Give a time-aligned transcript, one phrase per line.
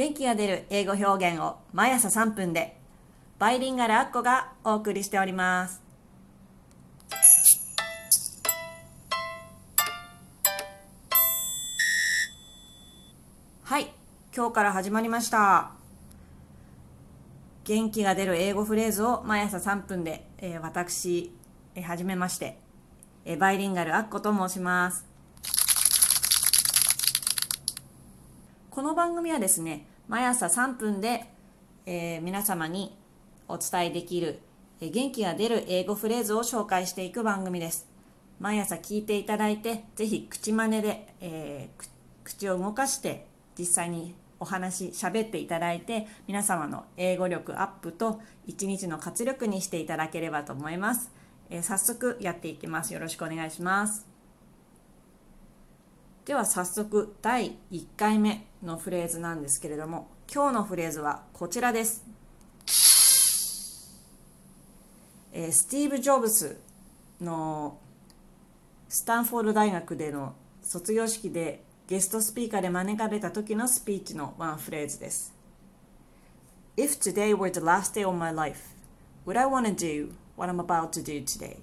[0.00, 2.74] 元気が出る英語表現を毎朝3分で
[3.38, 5.82] バイリンガルアッコがお送りしております。
[13.62, 13.92] はい
[14.34, 15.72] 今日から始まりました。
[17.64, 21.30] 元気が出る英語フレーズを毎朝3分で、えー、私、
[21.74, 22.58] えー、はじめまして、
[23.26, 25.09] えー、バイリンガルアッコと申します。
[28.70, 31.26] この番組はですね毎朝3分で、
[31.86, 32.96] えー、皆様に
[33.48, 34.38] お伝えできる、
[34.80, 37.88] えー、元気が出る英語フレーズを紹介していく番組です。
[38.38, 41.88] 毎朝聞いていただいてぜひ口真似で、えー、
[42.22, 43.26] 口を動かして
[43.58, 51.10] 実際にお話し喋っていただいて皆様の英語力アップと一日の活力にしていただければと思います、
[51.50, 52.94] えー、早速やっていきます。
[52.94, 54.09] よろしくお願いします。
[56.26, 62.04] では早速第1回目のフレーズなんですけれども今日のフレーズはこちらです、
[65.32, 66.60] えー、スティーブ・ジョブス
[67.20, 67.78] の
[68.88, 75.34] スタンフォード大学での卒業式でゲストスピーカーで招かれた時のスピーチのワンフレーズです。
[76.76, 78.76] If today were the last day of my life,
[79.26, 81.58] would I want to do what I'm about to do today?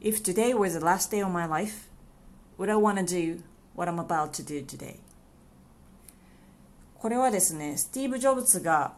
[0.00, 1.88] If today were the last day of my life,
[2.58, 3.42] would I want to do
[3.74, 4.96] what I'm about to do today?
[6.94, 8.94] これはですね、スティーブ・ジョブズが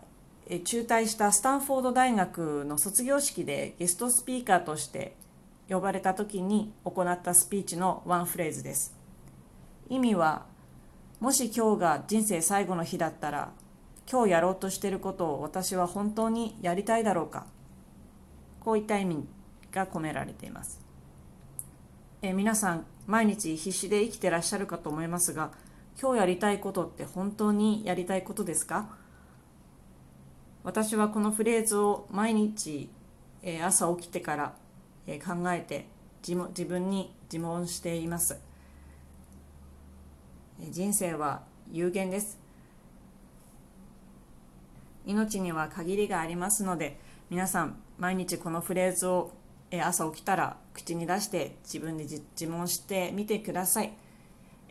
[0.65, 5.17] 中退したスタンフォード大学の卒業式でゲストスピーカーとして
[5.69, 8.95] 呼ばれた時に行ったスピーチのワンフレーズです。
[9.89, 10.47] 意味は
[11.19, 13.51] もし今日が人生最後の日だったら
[14.09, 17.47] 今日やろうとしていることを私は本当にやりたいだろうか。
[18.61, 19.27] こういった意味
[19.73, 20.81] が込められています。
[22.29, 25.53] え皆さん毎日必死で生きてらっしゃるかと思いますが
[26.01, 28.89] 今日やりたいことって本当にやりたいことですか？
[30.65, 32.91] 私はこのフレーズを毎日、
[33.43, 34.57] え朝起きてから
[35.07, 35.87] え考えて
[36.27, 38.41] 自分に自問しています。
[40.69, 42.41] 人生は有限です。
[45.05, 46.99] 命には限りがありますので
[47.31, 49.31] 皆さん毎日このフレーズを
[49.71, 53.93] え朝起きたら口に出して自分で自問してみてください、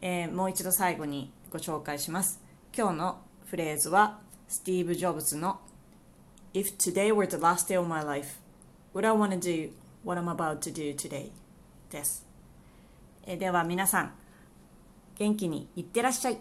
[0.01, 2.41] えー、もう一度最後にご紹介します
[2.75, 5.59] 今日のフレーズはスティーブ・ジョブズの
[6.53, 8.39] If today were the last day of my life,
[8.93, 9.71] would I want to do
[10.05, 11.31] what I'm about to do today
[11.91, 12.25] です。
[13.25, 14.13] えでは皆さん、
[15.17, 16.37] 元気にいってらっしゃい。